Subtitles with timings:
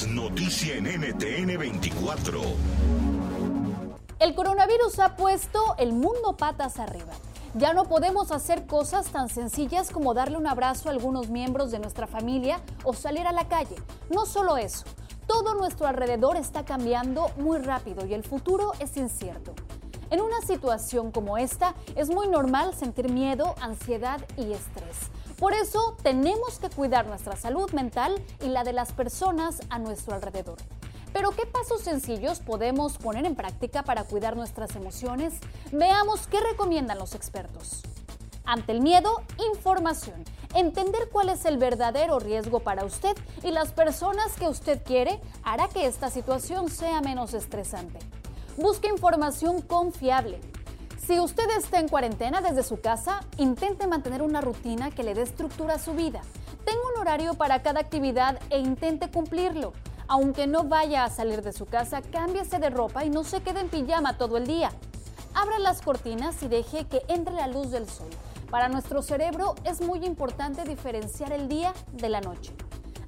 [0.00, 2.40] noticia en NTN 24.
[4.18, 7.12] El coronavirus ha puesto el mundo patas arriba.
[7.54, 11.78] Ya no podemos hacer cosas tan sencillas como darle un abrazo a algunos miembros de
[11.78, 13.76] nuestra familia o salir a la calle.
[14.08, 14.84] No solo eso,
[15.26, 19.54] todo nuestro alrededor está cambiando muy rápido y el futuro es incierto.
[20.10, 25.10] En una situación como esta es muy normal sentir miedo, ansiedad y estrés.
[25.42, 30.14] Por eso tenemos que cuidar nuestra salud mental y la de las personas a nuestro
[30.14, 30.58] alrededor.
[31.12, 35.34] Pero ¿qué pasos sencillos podemos poner en práctica para cuidar nuestras emociones?
[35.72, 37.82] Veamos qué recomiendan los expertos.
[38.44, 39.20] Ante el miedo,
[39.52, 40.22] información.
[40.54, 45.66] Entender cuál es el verdadero riesgo para usted y las personas que usted quiere hará
[45.66, 47.98] que esta situación sea menos estresante.
[48.56, 50.38] Busque información confiable.
[51.06, 55.22] Si usted está en cuarentena desde su casa, intente mantener una rutina que le dé
[55.22, 56.20] estructura a su vida.
[56.64, 59.72] Tenga un horario para cada actividad e intente cumplirlo.
[60.06, 63.60] Aunque no vaya a salir de su casa, cámbiese de ropa y no se quede
[63.60, 64.70] en pijama todo el día.
[65.34, 68.10] Abra las cortinas y deje que entre la luz del sol.
[68.48, 72.54] Para nuestro cerebro es muy importante diferenciar el día de la noche.